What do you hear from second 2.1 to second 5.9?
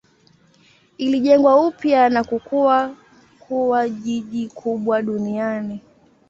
kukua kuwa jiji kubwa duniani.